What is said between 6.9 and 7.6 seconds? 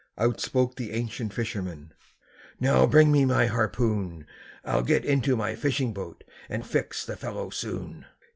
the fellow